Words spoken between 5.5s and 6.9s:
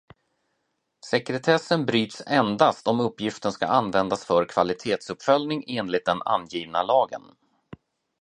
enligt den angivna